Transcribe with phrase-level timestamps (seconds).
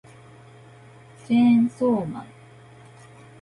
[1.27, 2.25] チェーンソーマン